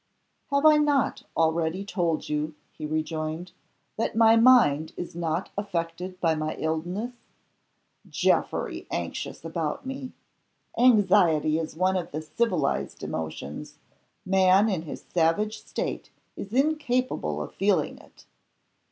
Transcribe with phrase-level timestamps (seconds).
[0.49, 3.51] "Have I not already told you," he rejoined,
[3.97, 7.13] "that my mind is not affected by my illness?
[8.09, 10.13] Geoffrey anxious about me!
[10.75, 13.75] Anxiety is one of the civilized emotions.
[14.25, 18.25] Man in his savage state is incapable of feeling it."